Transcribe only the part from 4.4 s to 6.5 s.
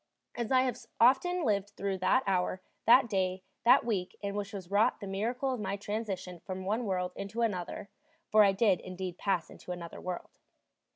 was wrought the miracle of my transition